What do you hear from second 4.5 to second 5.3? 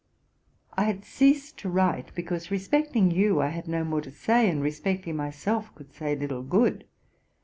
respecting